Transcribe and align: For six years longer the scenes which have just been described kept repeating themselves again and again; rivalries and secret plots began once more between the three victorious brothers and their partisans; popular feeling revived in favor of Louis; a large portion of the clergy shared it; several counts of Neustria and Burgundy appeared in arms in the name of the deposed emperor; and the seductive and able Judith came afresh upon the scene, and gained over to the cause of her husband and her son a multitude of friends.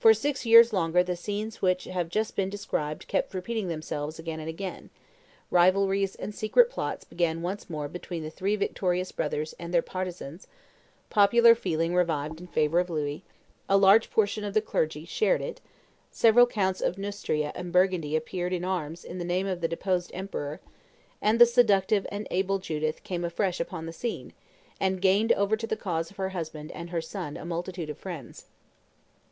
For 0.00 0.12
six 0.12 0.44
years 0.44 0.72
longer 0.72 1.04
the 1.04 1.14
scenes 1.14 1.62
which 1.62 1.84
have 1.84 2.08
just 2.08 2.34
been 2.34 2.50
described 2.50 3.06
kept 3.06 3.32
repeating 3.32 3.68
themselves 3.68 4.18
again 4.18 4.40
and 4.40 4.48
again; 4.48 4.90
rivalries 5.52 6.16
and 6.16 6.34
secret 6.34 6.68
plots 6.68 7.04
began 7.04 7.42
once 7.42 7.70
more 7.70 7.86
between 7.86 8.24
the 8.24 8.28
three 8.30 8.56
victorious 8.56 9.12
brothers 9.12 9.54
and 9.60 9.72
their 9.72 9.80
partisans; 9.80 10.48
popular 11.10 11.54
feeling 11.54 11.94
revived 11.94 12.40
in 12.40 12.48
favor 12.48 12.80
of 12.80 12.90
Louis; 12.90 13.22
a 13.68 13.76
large 13.76 14.10
portion 14.10 14.42
of 14.42 14.52
the 14.52 14.60
clergy 14.60 15.04
shared 15.04 15.40
it; 15.40 15.60
several 16.10 16.48
counts 16.48 16.80
of 16.80 16.98
Neustria 16.98 17.52
and 17.54 17.70
Burgundy 17.72 18.16
appeared 18.16 18.52
in 18.52 18.64
arms 18.64 19.04
in 19.04 19.18
the 19.18 19.24
name 19.24 19.46
of 19.46 19.60
the 19.60 19.68
deposed 19.68 20.10
emperor; 20.12 20.58
and 21.20 21.38
the 21.38 21.46
seductive 21.46 22.04
and 22.10 22.26
able 22.32 22.58
Judith 22.58 23.04
came 23.04 23.24
afresh 23.24 23.60
upon 23.60 23.86
the 23.86 23.92
scene, 23.92 24.32
and 24.80 25.00
gained 25.00 25.30
over 25.34 25.56
to 25.56 25.68
the 25.68 25.76
cause 25.76 26.10
of 26.10 26.16
her 26.16 26.30
husband 26.30 26.72
and 26.72 26.90
her 26.90 27.00
son 27.00 27.36
a 27.36 27.44
multitude 27.44 27.90
of 27.90 27.96
friends. 27.98 28.46